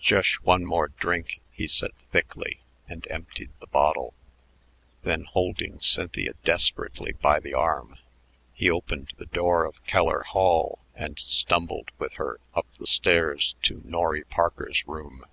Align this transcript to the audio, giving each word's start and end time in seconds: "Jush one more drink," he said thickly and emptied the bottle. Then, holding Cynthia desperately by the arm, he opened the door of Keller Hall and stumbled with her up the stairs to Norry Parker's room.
"Jush 0.00 0.40
one 0.40 0.64
more 0.64 0.88
drink," 0.88 1.40
he 1.52 1.68
said 1.68 1.92
thickly 2.10 2.58
and 2.88 3.06
emptied 3.08 3.50
the 3.60 3.68
bottle. 3.68 4.14
Then, 5.02 5.22
holding 5.22 5.78
Cynthia 5.78 6.32
desperately 6.42 7.12
by 7.12 7.38
the 7.38 7.54
arm, 7.54 7.96
he 8.52 8.68
opened 8.68 9.12
the 9.16 9.26
door 9.26 9.64
of 9.64 9.84
Keller 9.86 10.24
Hall 10.24 10.80
and 10.96 11.16
stumbled 11.20 11.92
with 11.98 12.14
her 12.14 12.40
up 12.52 12.66
the 12.80 12.86
stairs 12.88 13.54
to 13.62 13.80
Norry 13.84 14.24
Parker's 14.24 14.82
room. 14.88 15.24